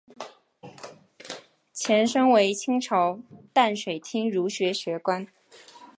[1.73, 3.19] 前身为清朝
[3.53, 5.27] 淡水厅儒学学宫。